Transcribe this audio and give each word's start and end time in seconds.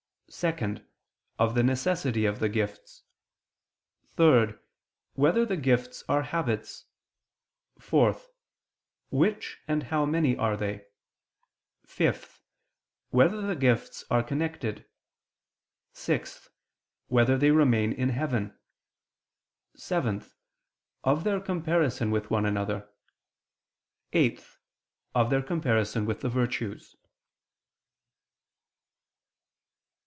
(2) 0.33 0.77
Of 1.37 1.55
the 1.55 1.61
necessity 1.61 2.25
of 2.25 2.39
the 2.39 2.47
Gifts? 2.47 3.03
(3) 4.15 4.53
Whether 5.15 5.45
the 5.45 5.57
Gifts 5.57 6.05
are 6.07 6.21
habits? 6.21 6.85
(4) 7.79 8.15
Which, 9.09 9.59
and 9.67 9.83
how 9.83 10.05
many 10.05 10.37
are 10.37 10.55
they? 10.55 10.85
(5) 11.85 12.39
Whether 13.09 13.41
the 13.41 13.57
Gifts 13.57 14.05
are 14.09 14.23
connected? 14.23 14.85
(6) 15.91 16.49
Whether 17.07 17.37
they 17.37 17.51
remain 17.51 17.91
in 17.91 18.07
heaven? 18.07 18.57
(7) 19.75 20.23
Of 21.03 21.25
their 21.25 21.41
comparison 21.41 22.09
with 22.09 22.31
one 22.31 22.45
another; 22.45 22.87
(8) 24.13 24.41
Of 25.13 25.29
their 25.29 25.43
comparison 25.43 26.05
with 26.05 26.21
the 26.21 26.29
virtues. 26.29 26.95